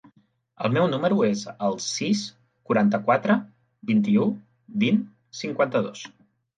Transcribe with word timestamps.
El 0.67 0.71
meu 0.77 0.87
número 0.93 1.19
es 1.27 1.43
el 1.67 1.77
sis, 1.89 2.25
quaranta-quatre, 2.71 3.39
vint-i-u, 3.93 4.29
vint, 4.85 5.03
cinquanta-dos. 5.45 6.09